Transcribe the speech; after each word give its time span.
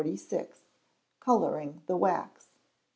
Colouring 1.19 1.83
the 1.85 1.95
Wax. 1.95 2.47